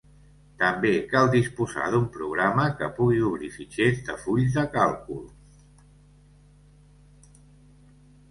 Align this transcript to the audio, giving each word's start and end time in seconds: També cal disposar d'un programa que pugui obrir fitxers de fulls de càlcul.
També 0.59 0.91
cal 1.09 1.27
disposar 1.35 1.89
d'un 1.95 2.05
programa 2.15 2.63
que 2.79 2.87
pugui 2.99 3.19
obrir 3.27 3.49
fitxers 3.57 4.01
de 4.07 4.15
fulls 4.23 4.57
de 4.59 4.63
càlcul. 4.77 5.21